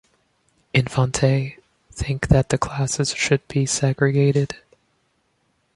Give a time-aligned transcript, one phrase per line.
[0.73, 1.59] Infante,
[1.91, 4.55] think that the classes should be segregated.